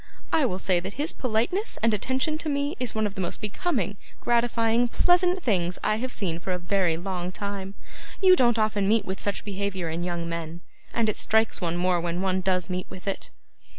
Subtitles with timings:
[0.33, 3.39] I will say that his politeness and attention to me is one of the most
[3.39, 7.75] becoming, gratifying, pleasant things I have seen for a very long time.
[8.19, 10.61] You don't often meet with such behaviour in young men,
[10.91, 13.29] and it strikes one more when one does meet with it.